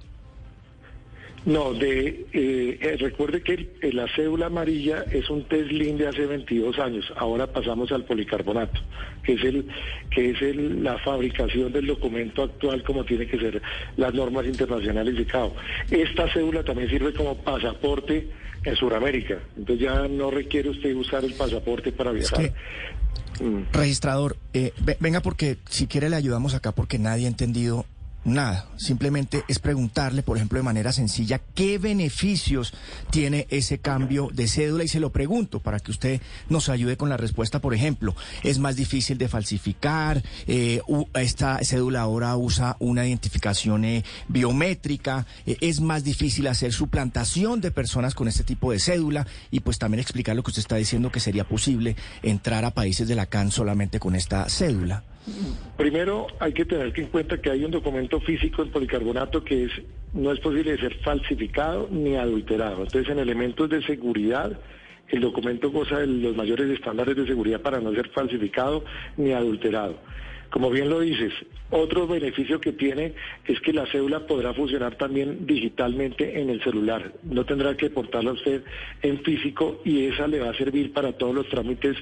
No, 1.47 1.73
de, 1.73 2.27
eh, 2.33 2.77
eh, 2.81 2.97
recuerde 2.99 3.41
que 3.41 3.69
la 3.93 4.05
cédula 4.13 4.47
amarilla 4.47 5.05
es 5.09 5.29
un 5.29 5.45
Teslin 5.45 5.97
de 5.97 6.09
hace 6.09 6.25
22 6.25 6.77
años. 6.77 7.05
Ahora 7.15 7.47
pasamos 7.47 7.89
al 7.93 8.03
policarbonato, 8.03 8.81
que 9.23 9.35
es 9.35 9.43
el 9.45 9.65
que 10.11 10.31
es 10.31 10.41
el, 10.41 10.83
la 10.83 10.97
fabricación 10.97 11.71
del 11.71 11.87
documento 11.87 12.43
actual 12.43 12.83
como 12.83 13.05
tiene 13.05 13.27
que 13.27 13.39
ser 13.39 13.61
las 13.95 14.13
normas 14.13 14.45
internacionales 14.45 15.15
de 15.15 15.25
CAO. 15.25 15.55
Esta 15.89 16.29
cédula 16.33 16.65
también 16.65 16.89
sirve 16.89 17.13
como 17.13 17.37
pasaporte 17.37 18.27
en 18.65 18.75
Sudamérica. 18.75 19.39
Entonces 19.55 19.85
ya 19.85 20.05
no 20.05 20.29
requiere 20.29 20.67
usted 20.67 20.93
usar 20.95 21.23
el 21.23 21.33
pasaporte 21.33 21.93
para 21.93 22.11
viajar. 22.11 22.51
Mm. 23.39 23.71
Registrador, 23.71 24.35
eh, 24.53 24.73
venga 24.99 25.21
porque 25.21 25.55
si 25.69 25.87
quiere 25.87 26.09
le 26.09 26.17
ayudamos 26.17 26.55
acá 26.55 26.73
porque 26.73 26.99
nadie 26.99 27.23
ha 27.23 27.29
entendido 27.29 27.85
Nada, 28.27 28.67
simplemente 28.75 29.45
es 29.47 29.59
preguntarle, 29.59 30.21
por 30.21 30.35
ejemplo, 30.35 30.57
de 30.59 30.63
manera 30.63 30.91
sencilla, 30.91 31.39
qué 31.55 31.77
beneficios 31.77 32.73
tiene 33.09 33.47
ese 33.51 33.77
cambio 33.77 34.27
de 34.33 34.49
cédula 34.49 34.83
y 34.83 34.89
se 34.89 34.99
lo 34.99 35.13
pregunto 35.13 35.61
para 35.61 35.79
que 35.79 35.91
usted 35.91 36.21
nos 36.49 36.67
ayude 36.67 36.97
con 36.97 37.07
la 37.07 37.15
respuesta. 37.15 37.61
Por 37.61 37.73
ejemplo, 37.73 38.17
es 38.43 38.59
más 38.59 38.75
difícil 38.75 39.17
de 39.17 39.29
falsificar, 39.29 40.21
eh, 40.45 40.81
esta 41.13 41.59
cédula 41.63 42.01
ahora 42.01 42.35
usa 42.35 42.75
una 42.81 43.07
identificación 43.07 43.85
eh, 43.85 44.03
biométrica, 44.27 45.25
eh, 45.45 45.55
es 45.61 45.79
más 45.79 46.03
difícil 46.03 46.47
hacer 46.47 46.73
suplantación 46.73 47.61
de 47.61 47.71
personas 47.71 48.13
con 48.13 48.27
este 48.27 48.43
tipo 48.43 48.73
de 48.73 48.79
cédula 48.79 49.25
y 49.51 49.61
pues 49.61 49.79
también 49.79 50.01
explicar 50.01 50.35
lo 50.35 50.43
que 50.43 50.51
usted 50.51 50.63
está 50.63 50.75
diciendo 50.75 51.13
que 51.13 51.21
sería 51.21 51.47
posible 51.47 51.95
entrar 52.23 52.65
a 52.65 52.71
países 52.71 53.07
de 53.07 53.15
la 53.15 53.27
CAN 53.27 53.51
solamente 53.51 54.01
con 54.01 54.15
esta 54.15 54.49
cédula. 54.49 55.05
Primero 55.77 56.27
hay 56.39 56.53
que 56.53 56.65
tener 56.65 56.91
en 56.95 57.07
cuenta 57.07 57.39
que 57.39 57.51
hay 57.51 57.63
un 57.63 57.71
documento 57.71 58.19
físico 58.21 58.61
en 58.61 58.69
policarbonato 58.69 59.43
que 59.43 59.65
es 59.65 59.71
no 60.13 60.31
es 60.31 60.39
posible 60.39 60.77
ser 60.77 60.95
falsificado 61.03 61.87
ni 61.91 62.15
adulterado. 62.15 62.83
Entonces 62.83 63.09
en 63.11 63.19
elementos 63.19 63.69
de 63.69 63.83
seguridad 63.83 64.57
el 65.09 65.21
documento 65.21 65.71
goza 65.71 65.99
de 65.99 66.07
los 66.07 66.35
mayores 66.35 66.69
estándares 66.69 67.15
de 67.15 67.27
seguridad 67.27 67.61
para 67.61 67.79
no 67.79 67.93
ser 67.93 68.09
falsificado 68.09 68.83
ni 69.15 69.31
adulterado. 69.31 69.97
Como 70.49 70.69
bien 70.69 70.89
lo 70.89 71.01
dices, 71.01 71.33
otro 71.69 72.07
beneficio 72.07 72.61
que 72.61 72.71
tiene 72.71 73.13
es 73.45 73.59
que 73.59 73.73
la 73.73 73.85
cédula 73.87 74.25
podrá 74.25 74.53
funcionar 74.53 74.95
también 74.95 75.45
digitalmente 75.45 76.39
en 76.39 76.49
el 76.49 76.63
celular. 76.63 77.11
No 77.23 77.45
tendrá 77.45 77.75
que 77.75 77.89
portarla 77.89 78.31
usted 78.31 78.63
en 79.01 79.19
físico 79.19 79.81
y 79.83 80.05
esa 80.05 80.27
le 80.27 80.39
va 80.39 80.51
a 80.51 80.57
servir 80.57 80.93
para 80.93 81.11
todos 81.13 81.35
los 81.35 81.49
trámites 81.49 81.97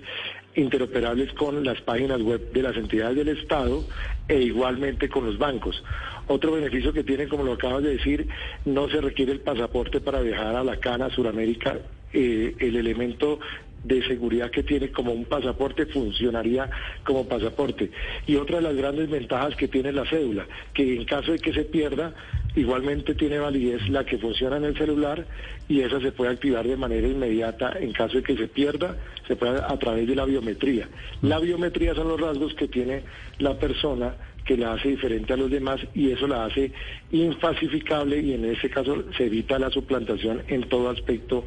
interoperables 0.55 1.33
con 1.33 1.63
las 1.63 1.81
páginas 1.81 2.21
web 2.21 2.51
de 2.51 2.61
las 2.61 2.75
entidades 2.75 3.15
del 3.15 3.29
Estado 3.29 3.83
e 4.27 4.41
igualmente 4.41 5.09
con 5.09 5.25
los 5.25 5.37
bancos. 5.37 5.83
Otro 6.27 6.53
beneficio 6.53 6.93
que 6.93 7.03
tiene, 7.03 7.27
como 7.27 7.43
lo 7.43 7.53
acabas 7.53 7.83
de 7.83 7.97
decir, 7.97 8.27
no 8.65 8.89
se 8.89 9.01
requiere 9.01 9.31
el 9.31 9.41
pasaporte 9.41 9.99
para 9.99 10.21
viajar 10.21 10.55
a 10.55 10.63
la 10.63 10.77
Cana, 10.77 11.09
Suramérica. 11.09 11.77
Eh, 12.13 12.55
el 12.59 12.77
elemento 12.77 13.39
de 13.85 14.05
seguridad 14.07 14.51
que 14.51 14.63
tiene 14.63 14.91
como 14.91 15.11
un 15.11 15.25
pasaporte 15.25 15.85
funcionaría 15.85 16.69
como 17.03 17.27
pasaporte. 17.27 17.91
Y 18.25 18.35
otra 18.35 18.57
de 18.57 18.63
las 18.63 18.75
grandes 18.75 19.09
ventajas 19.09 19.55
que 19.55 19.67
tiene 19.67 19.91
la 19.91 20.05
cédula, 20.05 20.47
que 20.73 20.95
en 20.95 21.05
caso 21.05 21.31
de 21.31 21.39
que 21.39 21.53
se 21.53 21.63
pierda, 21.65 22.13
igualmente 22.55 23.15
tiene 23.15 23.37
validez 23.37 23.87
la 23.89 24.05
que 24.05 24.17
funciona 24.17 24.57
en 24.57 24.65
el 24.65 24.77
celular 24.77 25.25
y 25.67 25.81
esa 25.81 25.99
se 25.99 26.11
puede 26.11 26.31
activar 26.31 26.65
de 26.67 26.77
manera 26.77 27.07
inmediata 27.07 27.73
en 27.79 27.91
caso 27.91 28.17
de 28.17 28.23
que 28.23 28.37
se 28.37 28.47
pierda, 28.47 28.97
se 29.27 29.35
puede 29.35 29.59
a 29.59 29.77
través 29.77 30.07
de 30.07 30.15
la 30.15 30.25
biometría. 30.25 30.87
La 31.21 31.39
biometría 31.39 31.93
son 31.93 32.07
los 32.07 32.19
rasgos 32.19 32.53
que 32.55 32.67
tiene 32.67 33.03
la 33.39 33.57
persona 33.59 34.15
que 34.45 34.57
la 34.57 34.73
hace 34.73 34.89
diferente 34.89 35.33
a 35.33 35.37
los 35.37 35.49
demás 35.49 35.81
y 35.93 36.11
eso 36.11 36.27
la 36.27 36.45
hace 36.45 36.71
infalsificable 37.11 38.19
y 38.19 38.33
en 38.33 38.45
ese 38.45 38.69
caso 38.69 39.03
se 39.17 39.25
evita 39.25 39.57
la 39.57 39.71
suplantación 39.71 40.43
en 40.47 40.69
todo 40.69 40.89
aspecto 40.89 41.45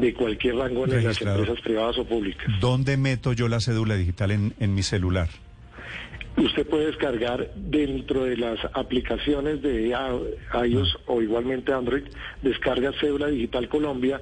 de 0.00 0.14
cualquier 0.14 0.56
rango 0.56 0.84
en 0.86 1.04
las 1.04 1.20
empresas 1.20 1.60
privadas 1.60 1.98
o 1.98 2.04
públicas. 2.04 2.46
¿Dónde 2.60 2.96
meto 2.96 3.32
yo 3.32 3.48
la 3.48 3.60
cédula 3.60 3.96
digital 3.96 4.30
en, 4.30 4.54
en 4.60 4.74
mi 4.74 4.82
celular? 4.82 5.28
Usted 6.36 6.68
puede 6.68 6.86
descargar 6.86 7.50
dentro 7.56 8.22
de 8.24 8.36
las 8.36 8.60
aplicaciones 8.74 9.60
de 9.60 9.88
iOS 9.88 10.98
o 11.06 11.20
igualmente 11.20 11.72
Android, 11.72 12.04
descarga 12.42 12.92
Cédula 13.00 13.26
Digital 13.26 13.68
Colombia, 13.68 14.20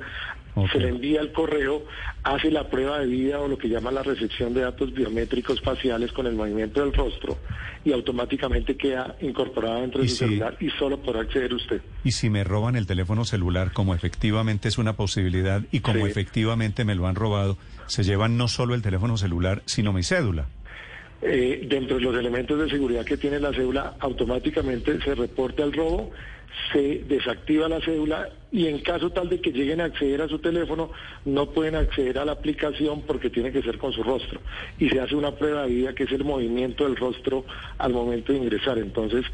se 0.73 0.79
le 0.79 0.89
envía 0.89 1.21
el 1.21 1.33
correo, 1.33 1.85
hace 2.23 2.51
la 2.51 2.69
prueba 2.69 2.99
de 2.99 3.07
vida 3.07 3.41
o 3.41 3.49
lo 3.49 3.59
que 3.59 3.69
llama 3.69 3.91
la 3.91 4.03
recepción 4.03 4.55
de 4.55 4.63
datos 4.63 4.93
biométricos 4.93 5.61
faciales 5.61 6.13
con 6.13 6.27
el 6.27 6.35
movimiento 6.35 6.81
del 6.81 6.93
rostro 6.95 7.39
y 7.85 7.93
automáticamente 7.93 8.77
queda 8.77 9.17
incorporada 9.21 9.81
dentro 9.83 10.03
de 10.03 10.09
su 10.09 10.17
celular 10.17 10.57
y 10.59 10.71
solo 10.71 10.99
podrá 10.99 11.21
acceder 11.21 11.53
usted. 11.53 11.83
Y 12.05 12.13
si 12.13 12.31
me 12.31 12.43
roban 12.43 12.75
el 12.77 12.87
teléfono 12.87 13.25
celular, 13.25 13.73
como 13.73 13.95
efectivamente 13.95 14.69
es 14.69 14.79
una 14.79 14.97
posibilidad 14.97 15.63
y 15.71 15.81
como 15.81 16.07
efectivamente 16.07 16.85
me 16.85 16.95
lo 16.95 17.07
han 17.07 17.15
robado, 17.17 17.59
se 17.87 18.03
llevan 18.03 18.37
no 18.37 18.49
solo 18.49 18.75
el 18.75 18.83
teléfono 18.83 19.17
celular, 19.19 19.63
sino 19.67 19.93
mi 19.93 20.03
cédula. 20.03 20.47
Eh, 21.23 21.67
dentro 21.69 21.97
de 21.97 22.03
los 22.03 22.17
elementos 22.17 22.59
de 22.59 22.69
seguridad 22.69 23.05
que 23.05 23.17
tiene 23.17 23.41
la 23.41 23.53
cédula, 23.53 23.97
automáticamente 24.01 25.01
se 25.01 25.15
reporta 25.15 25.65
el 25.65 25.73
robo 25.73 26.13
se 26.73 27.05
desactiva 27.07 27.69
la 27.69 27.81
cédula 27.81 28.29
y 28.53 28.67
en 28.67 28.79
caso 28.79 29.11
tal 29.11 29.29
de 29.29 29.41
que 29.41 29.51
lleguen 29.51 29.81
a 29.81 29.85
acceder 29.85 30.23
a 30.23 30.29
su 30.29 30.39
teléfono, 30.39 30.91
no 31.25 31.51
pueden 31.51 31.75
acceder 31.75 32.19
a 32.19 32.25
la 32.25 32.33
aplicación 32.33 33.03
porque 33.03 33.29
tiene 33.29 33.51
que 33.53 33.63
ser 33.63 33.79
con 33.79 33.93
su 33.93 34.03
rostro. 34.03 34.41
Y 34.79 34.89
se 34.89 35.01
hace 35.01 35.15
una 35.15 35.33
prueba 35.33 35.63
de 35.63 35.69
vida 35.69 35.95
que 35.95 36.05
es 36.05 36.13
el 36.13 36.25
movimiento 36.25 36.85
del 36.85 36.97
rostro 36.97 37.45
al 37.79 37.93
momento 37.93 38.33
de 38.33 38.39
ingresar. 38.39 38.79
Entonces, 38.79 39.25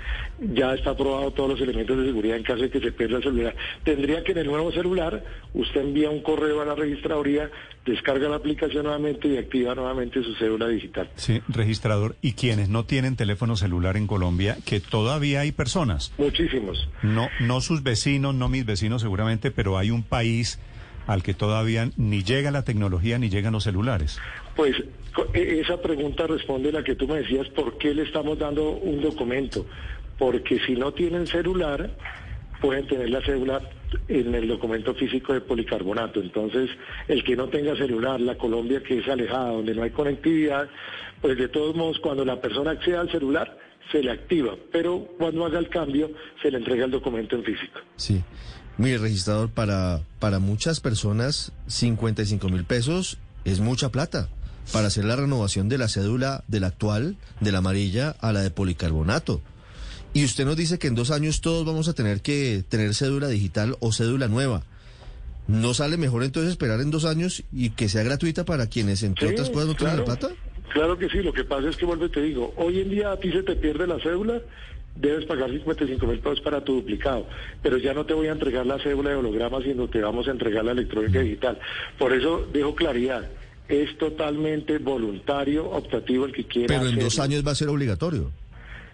ya 0.40 0.74
está 0.74 0.90
aprobado 0.90 1.30
todos 1.32 1.50
los 1.50 1.60
elementos 1.60 1.98
de 1.98 2.06
seguridad 2.06 2.36
en 2.36 2.42
caso 2.42 2.62
de 2.62 2.70
que 2.70 2.80
se 2.80 2.92
pierda 2.92 3.18
el 3.18 3.22
celular. 3.22 3.54
Tendría 3.84 4.24
que 4.24 4.32
en 4.32 4.38
el 4.38 4.46
nuevo 4.46 4.72
celular, 4.72 5.22
usted 5.54 5.80
envía 5.82 6.10
un 6.10 6.22
correo 6.22 6.62
a 6.62 6.64
la 6.64 6.74
registraduría, 6.74 7.50
descarga 7.84 8.28
la 8.28 8.36
aplicación 8.36 8.84
nuevamente 8.84 9.28
y 9.28 9.36
activa 9.36 9.74
nuevamente 9.74 10.22
su 10.22 10.34
cédula 10.34 10.68
digital. 10.68 11.10
Sí, 11.16 11.42
registrador. 11.48 12.16
¿Y 12.22 12.32
quienes 12.32 12.68
no 12.68 12.84
tienen 12.84 13.16
teléfono 13.16 13.56
celular 13.56 13.96
en 13.96 14.06
Colombia, 14.06 14.56
que 14.64 14.80
todavía 14.80 15.40
hay 15.40 15.52
personas? 15.52 16.12
Muchísimos. 16.16 16.88
No, 17.02 17.28
no 17.40 17.60
sus 17.60 17.82
vecinos, 17.82 18.34
no 18.34 18.48
mis 18.48 18.64
vecinos 18.64 19.02
seguramente, 19.12 19.50
pero 19.50 19.76
hay 19.76 19.90
un 19.90 20.02
país 20.02 20.58
al 21.06 21.22
que 21.22 21.34
todavía 21.34 21.90
ni 21.98 22.22
llega 22.22 22.50
la 22.50 22.64
tecnología 22.64 23.18
ni 23.18 23.28
llegan 23.28 23.52
los 23.52 23.64
celulares. 23.64 24.18
Pues 24.56 24.74
e, 25.34 25.60
esa 25.60 25.82
pregunta 25.82 26.26
responde 26.26 26.72
la 26.72 26.82
que 26.82 26.94
tú 26.94 27.06
me 27.06 27.16
decías, 27.16 27.46
¿por 27.48 27.76
qué 27.76 27.92
le 27.92 28.04
estamos 28.04 28.38
dando 28.38 28.70
un 28.70 29.02
documento? 29.02 29.66
Porque 30.18 30.60
si 30.60 30.76
no 30.76 30.92
tienen 30.92 31.26
celular, 31.26 31.90
pueden 32.62 32.86
tener 32.86 33.10
la 33.10 33.20
cédula 33.20 33.60
en 34.08 34.34
el 34.34 34.48
documento 34.48 34.94
físico 34.94 35.34
de 35.34 35.42
policarbonato. 35.42 36.20
Entonces, 36.20 36.70
el 37.06 37.22
que 37.22 37.36
no 37.36 37.48
tenga 37.48 37.76
celular, 37.76 38.18
la 38.18 38.38
Colombia 38.38 38.82
que 38.82 39.00
es 39.00 39.08
alejada, 39.08 39.50
donde 39.50 39.74
no 39.74 39.82
hay 39.82 39.90
conectividad, 39.90 40.70
pues 41.20 41.36
de 41.36 41.48
todos 41.48 41.76
modos, 41.76 41.98
cuando 41.98 42.24
la 42.24 42.40
persona 42.40 42.70
accede 42.70 42.96
al 42.96 43.10
celular, 43.10 43.58
se 43.90 44.02
le 44.02 44.10
activa, 44.10 44.56
pero 44.72 45.06
cuando 45.18 45.44
haga 45.44 45.58
el 45.58 45.68
cambio 45.68 46.12
se 46.40 46.50
le 46.50 46.56
entrega 46.56 46.86
el 46.86 46.90
documento 46.90 47.36
en 47.36 47.44
físico. 47.44 47.80
Sí. 47.96 48.22
Mire, 48.78 48.98
registrador, 48.98 49.50
para, 49.50 50.00
para 50.18 50.38
muchas 50.38 50.80
personas 50.80 51.52
55 51.66 52.48
mil 52.48 52.64
pesos 52.64 53.18
es 53.44 53.60
mucha 53.60 53.90
plata 53.90 54.28
para 54.72 54.86
hacer 54.86 55.04
la 55.04 55.16
renovación 55.16 55.68
de 55.68 55.78
la 55.78 55.88
cédula 55.88 56.44
de 56.46 56.60
la 56.60 56.68
actual, 56.68 57.16
de 57.40 57.52
la 57.52 57.58
amarilla, 57.58 58.14
a 58.20 58.32
la 58.32 58.42
de 58.42 58.50
policarbonato. 58.50 59.40
Y 60.14 60.24
usted 60.24 60.44
nos 60.44 60.56
dice 60.56 60.78
que 60.78 60.88
en 60.88 60.94
dos 60.94 61.10
años 61.10 61.40
todos 61.40 61.64
vamos 61.64 61.88
a 61.88 61.94
tener 61.94 62.20
que 62.20 62.64
tener 62.68 62.94
cédula 62.94 63.28
digital 63.28 63.76
o 63.80 63.92
cédula 63.92 64.28
nueva. 64.28 64.62
¿No 65.48 65.74
sale 65.74 65.96
mejor 65.96 66.22
entonces 66.22 66.52
esperar 66.52 66.80
en 66.80 66.90
dos 66.90 67.04
años 67.04 67.42
y 67.52 67.70
que 67.70 67.88
sea 67.88 68.02
gratuita 68.02 68.44
para 68.44 68.68
quienes, 68.68 69.02
entre 69.02 69.28
otras 69.28 69.50
cosas, 69.50 69.68
no 69.68 69.74
tienen 69.74 69.96
la 69.96 70.04
plata? 70.04 70.28
Claro 70.72 70.96
que 70.96 71.08
sí, 71.08 71.18
lo 71.18 71.32
que 71.32 71.44
pasa 71.44 71.68
es 71.68 71.76
que, 71.76 71.84
vuelvo 71.84 72.06
y 72.06 72.10
te 72.10 72.22
digo, 72.22 72.54
hoy 72.56 72.80
en 72.80 72.90
día 72.90 73.12
a 73.12 73.16
ti 73.18 73.30
se 73.32 73.42
te 73.42 73.56
pierde 73.56 73.86
la 73.86 73.98
cédula, 73.98 74.40
debes 74.94 75.24
pagar 75.26 75.50
55 75.50 76.06
mil 76.06 76.18
pesos 76.18 76.40
para 76.40 76.62
tu 76.62 76.74
duplicado, 76.74 77.26
pero 77.62 77.78
ya 77.78 77.94
no 77.94 78.06
te 78.06 78.14
voy 78.14 78.28
a 78.28 78.32
entregar 78.32 78.66
la 78.66 78.78
cédula 78.78 79.10
de 79.10 79.16
holograma, 79.16 79.60
sino 79.62 79.88
te 79.88 80.00
vamos 80.00 80.28
a 80.28 80.30
entregar 80.30 80.64
la 80.64 80.72
electrónica 80.72 81.20
digital. 81.20 81.58
Por 81.98 82.12
eso 82.12 82.46
dejo 82.52 82.74
claridad, 82.74 83.28
es 83.68 83.96
totalmente 83.98 84.78
voluntario, 84.78 85.68
optativo 85.70 86.26
el 86.26 86.32
que 86.32 86.44
quiera. 86.44 86.78
Pero 86.78 86.90
en 86.90 86.98
dos 86.98 87.18
años 87.18 87.46
va 87.46 87.52
a 87.52 87.54
ser 87.54 87.68
obligatorio. 87.68 88.30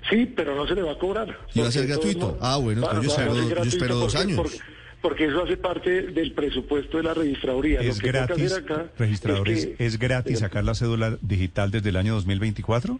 Sí, 0.09 0.27
pero 0.35 0.55
no 0.55 0.67
se 0.67 0.75
le 0.75 0.83
va 0.83 0.93
a 0.93 0.99
cobrar. 0.99 1.37
¿Y 1.55 1.61
va 1.61 1.69
a 1.69 1.73
ser 1.73 1.87
gratuito? 1.87 2.39
Ah, 2.41 2.57
bueno, 2.57 2.89
yo, 3.03 3.11
espero, 3.65 3.97
dos 3.97 4.15
años 4.15 4.61
porque 5.01 5.27
eso 5.27 5.45
hace 5.45 5.57
parte 5.57 6.03
del 6.09 6.33
presupuesto 6.33 6.97
de 6.97 7.05
la 7.05 7.15
registraduría. 7.15 7.81
¿Es 7.81 8.01
gratis, 8.01 8.61
registradores, 8.99 9.69
es, 9.79 9.99
gratis 9.99 10.41
sacar 10.41 10.65
la 10.65 10.75
cédula 10.75 11.19
digital 11.23 11.71
desde 11.71 11.91
el 11.91 11.97
año 11.97 12.15
2024? 12.15 12.99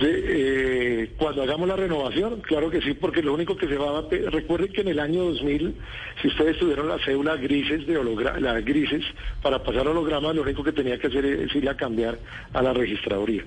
Eh, 0.00 1.12
cuando 1.16 1.42
hagamos 1.42 1.68
la 1.68 1.76
renovación, 1.76 2.40
claro 2.40 2.70
que 2.70 2.80
sí, 2.80 2.94
porque 2.94 3.22
lo 3.22 3.32
único 3.32 3.56
que 3.56 3.68
se 3.68 3.76
va 3.76 3.98
a... 3.98 4.02
Recuerden 4.30 4.72
que 4.72 4.80
en 4.80 4.88
el 4.88 4.98
año 4.98 5.24
2000, 5.24 5.74
si 6.20 6.28
ustedes 6.28 6.58
tuvieron 6.58 6.88
la 6.88 6.98
cédula 7.04 7.36
grises, 7.36 7.86
de 7.86 8.40
las 8.40 8.64
grises, 8.64 9.04
para 9.42 9.62
pasar 9.62 9.86
hologramas, 9.86 10.34
lo 10.34 10.42
único 10.42 10.64
que 10.64 10.72
tenía 10.72 10.98
que 10.98 11.06
hacer 11.06 11.24
es 11.24 11.54
ir 11.54 11.68
a 11.68 11.76
cambiar 11.76 12.18
a 12.52 12.62
la 12.62 12.72
registraduría. 12.72 13.44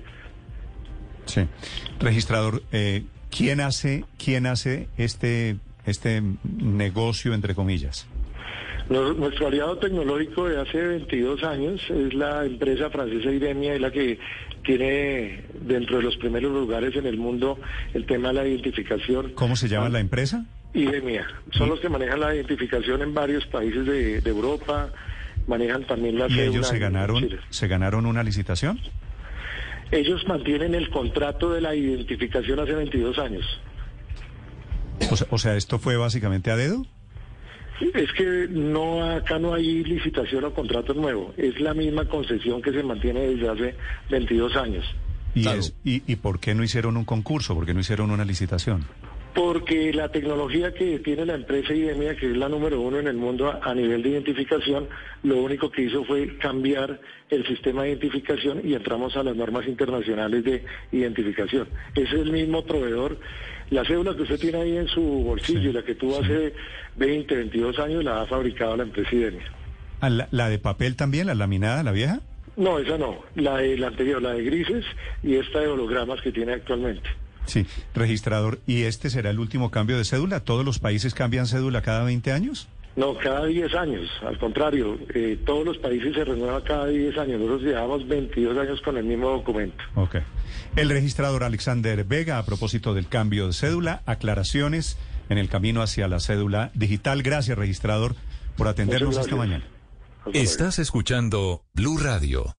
Sí. 1.26 1.42
Registrador, 2.00 2.62
eh, 2.72 3.04
¿quién 3.30 3.60
hace, 3.60 4.04
quién 4.16 4.46
hace 4.46 4.88
este 4.96 5.56
este 5.88 6.22
negocio, 6.44 7.34
entre 7.34 7.54
comillas? 7.54 8.06
Nuestro 8.88 9.48
aliado 9.48 9.76
tecnológico 9.76 10.48
de 10.48 10.60
hace 10.60 10.80
22 10.80 11.42
años 11.44 11.80
es 11.90 12.14
la 12.14 12.46
empresa 12.46 12.88
francesa 12.88 13.30
Idemia, 13.30 13.74
es 13.74 13.80
la 13.82 13.90
que 13.90 14.18
tiene 14.64 15.44
dentro 15.60 15.98
de 15.98 16.02
los 16.02 16.16
primeros 16.16 16.52
lugares 16.52 16.94
en 16.96 17.06
el 17.06 17.16
mundo 17.16 17.58
el 17.94 18.06
tema 18.06 18.28
de 18.28 18.34
la 18.34 18.46
identificación. 18.46 19.32
¿Cómo 19.34 19.56
se 19.56 19.68
llama 19.68 19.88
la 19.88 20.00
empresa? 20.00 20.44
Idemia. 20.74 21.26
Son 21.52 21.68
los 21.68 21.80
que 21.80 21.88
manejan 21.88 22.20
la 22.20 22.34
identificación 22.34 23.02
en 23.02 23.14
varios 23.14 23.46
países 23.46 23.86
de, 23.86 24.18
Europa, 24.18 24.90
manejan 25.46 25.84
también 25.84 26.18
la 26.18 26.28
¿Y 26.28 26.40
ellos 26.40 26.68
se 26.68 26.78
ganaron, 26.78 27.28
se 27.48 27.68
ganaron 27.68 28.06
una 28.06 28.22
licitación? 28.22 28.78
Ellos 29.90 30.26
mantienen 30.28 30.74
el 30.74 30.90
contrato 30.90 31.50
de 31.50 31.62
la 31.62 31.74
identificación 31.74 32.60
hace 32.60 32.74
22 32.74 33.18
años. 33.18 33.60
O 35.30 35.38
sea, 35.38 35.56
¿esto 35.56 35.78
fue 35.78 35.96
básicamente 35.96 36.50
a 36.50 36.56
dedo? 36.56 36.84
Es 37.94 38.12
que 38.12 38.46
no 38.50 39.04
acá 39.04 39.38
no 39.38 39.54
hay 39.54 39.84
licitación 39.84 40.44
o 40.44 40.52
contrato 40.52 40.94
nuevo, 40.94 41.32
es 41.36 41.60
la 41.60 41.74
misma 41.74 42.06
concesión 42.06 42.60
que 42.60 42.72
se 42.72 42.82
mantiene 42.82 43.20
desde 43.20 43.48
hace 43.48 43.74
22 44.10 44.56
años. 44.56 44.84
¿Y, 45.34 45.46
y, 45.84 46.02
¿Y 46.06 46.16
por 46.16 46.40
qué 46.40 46.54
no 46.54 46.64
hicieron 46.64 46.96
un 46.96 47.04
concurso? 47.04 47.54
¿Por 47.54 47.66
qué 47.66 47.74
no 47.74 47.80
hicieron 47.80 48.10
una 48.10 48.24
licitación? 48.24 48.86
Porque 49.34 49.92
la 49.92 50.08
tecnología 50.08 50.74
que 50.74 50.98
tiene 50.98 51.24
la 51.24 51.34
empresa 51.34 51.72
IDEMIA, 51.72 52.16
que 52.16 52.30
es 52.30 52.36
la 52.36 52.48
número 52.48 52.80
uno 52.80 52.98
en 52.98 53.06
el 53.06 53.16
mundo 53.16 53.56
a, 53.62 53.74
nivel 53.74 54.02
de 54.02 54.08
identificación, 54.08 54.88
lo 55.22 55.36
único 55.36 55.70
que 55.70 55.82
hizo 55.82 56.04
fue 56.04 56.38
cambiar 56.38 57.00
el 57.30 57.46
sistema 57.46 57.82
de 57.82 57.90
identificación 57.90 58.62
y 58.64 58.74
entramos 58.74 59.16
a 59.16 59.22
las 59.22 59.36
normas 59.36 59.68
internacionales 59.68 60.42
de 60.42 60.64
identificación. 60.90 61.68
Es 61.94 62.10
el 62.12 62.32
mismo 62.32 62.64
proveedor 62.64 63.20
la 63.70 63.84
cédula 63.84 64.14
que 64.14 64.22
usted 64.22 64.38
tiene 64.38 64.58
ahí 64.58 64.76
en 64.76 64.88
su 64.88 65.02
bolsillo, 65.02 65.72
la 65.72 65.82
que 65.82 65.94
tuvo 65.94 66.20
hace 66.20 66.54
20, 66.96 67.34
22 67.34 67.78
años, 67.78 68.04
la 68.04 68.22
ha 68.22 68.26
fabricado 68.26 68.76
la 68.76 68.84
empresa. 68.84 69.10
Ah, 70.00 70.10
¿La, 70.30 70.48
de 70.48 70.58
papel 70.58 70.96
también, 70.96 71.26
la 71.26 71.34
laminada, 71.34 71.82
la 71.82 71.92
vieja? 71.92 72.20
No, 72.56 72.78
esa 72.78 72.98
no. 72.98 73.18
La, 73.34 73.58
de, 73.58 73.76
la 73.76 73.88
anterior, 73.88 74.20
la 74.22 74.32
de 74.32 74.42
grises 74.42 74.84
y 75.22 75.36
esta 75.36 75.60
de 75.60 75.68
hologramas 75.68 76.20
que 76.22 76.32
tiene 76.32 76.54
actualmente. 76.54 77.08
Sí, 77.46 77.66
registrador. 77.94 78.58
¿Y 78.66 78.82
este 78.82 79.10
será 79.10 79.30
el 79.30 79.38
último 79.38 79.70
cambio 79.70 79.96
de 79.96 80.04
cédula? 80.04 80.40
¿Todos 80.40 80.64
los 80.64 80.78
países 80.78 81.14
cambian 81.14 81.46
cédula 81.46 81.82
cada 81.82 82.04
20 82.04 82.32
años? 82.32 82.68
No, 82.98 83.16
cada 83.16 83.46
10 83.46 83.74
años, 83.76 84.10
al 84.26 84.36
contrario, 84.38 84.98
eh, 85.14 85.38
todos 85.46 85.64
los 85.64 85.78
países 85.78 86.12
se 86.16 86.24
renuevan 86.24 86.60
cada 86.62 86.88
10 86.88 87.16
años, 87.16 87.38
nosotros 87.38 87.62
llevamos 87.62 88.08
22 88.08 88.58
años 88.58 88.80
con 88.80 88.96
el 88.96 89.04
mismo 89.04 89.30
documento. 89.30 89.84
Ok. 89.94 90.16
El 90.74 90.90
registrador 90.90 91.44
Alexander 91.44 92.02
Vega, 92.02 92.38
a 92.38 92.44
propósito 92.44 92.94
del 92.94 93.06
cambio 93.06 93.46
de 93.46 93.52
cédula, 93.52 94.02
aclaraciones 94.04 94.98
en 95.28 95.38
el 95.38 95.48
camino 95.48 95.80
hacia 95.80 96.08
la 96.08 96.18
cédula 96.18 96.72
digital. 96.74 97.22
Gracias, 97.22 97.56
registrador, 97.56 98.16
por 98.56 98.66
atendernos 98.66 99.16
esta 99.16 99.36
mañana. 99.36 99.64
Estás 100.32 100.80
escuchando 100.80 101.62
Blue 101.74 101.98
Radio. 101.98 102.56